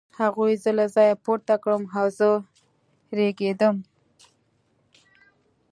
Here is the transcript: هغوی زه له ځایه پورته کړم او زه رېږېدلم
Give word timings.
هغوی 0.19 0.53
زه 0.63 0.71
له 0.79 0.85
ځایه 0.95 1.21
پورته 1.25 1.55
کړم 1.63 1.83
او 1.99 2.05
زه 2.17 2.29
رېږېدلم 3.17 3.75